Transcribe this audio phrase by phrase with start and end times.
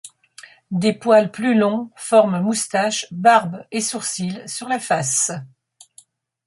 [0.71, 5.31] Des poils plus longs forment moustaches, barbe et sourcil sur la face.